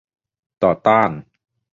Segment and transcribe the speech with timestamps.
[0.63, 1.11] ต่อต้าน